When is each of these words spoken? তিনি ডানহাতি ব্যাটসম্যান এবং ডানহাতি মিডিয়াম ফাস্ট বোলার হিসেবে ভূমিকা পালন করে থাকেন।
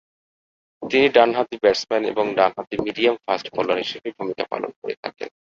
তিনি 0.83 1.07
ডানহাতি 1.09 1.55
ব্যাটসম্যান 1.63 2.03
এবং 2.05 2.25
ডানহাতি 2.37 2.75
মিডিয়াম 2.85 3.15
ফাস্ট 3.25 3.47
বোলার 3.55 3.77
হিসেবে 3.77 4.09
ভূমিকা 4.17 4.43
পালন 4.51 4.71
করে 4.79 4.95
থাকেন। 5.03 5.29